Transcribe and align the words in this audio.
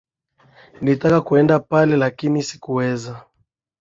Nilitaka 0.81 1.21
kuenda 1.21 1.59
pale, 1.59 1.95
lakini 1.97 2.43
sikuweza. 2.43 3.23